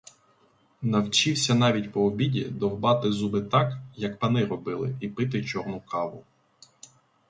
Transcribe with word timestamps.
Навчився 0.81 1.55
навіть 1.55 1.91
по 1.91 2.01
обіді 2.05 2.45
довбати 2.45 3.11
зуби 3.11 3.41
так, 3.41 3.77
як 3.95 4.19
пани 4.19 4.45
робили, 4.45 4.95
і 5.01 5.07
пити 5.07 5.43
чорну 5.43 5.79
каву. 5.81 6.23